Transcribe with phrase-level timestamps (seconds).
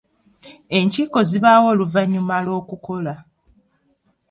[0.77, 3.13] Enkiiko zibaawo oluvannyuma lw'okukola.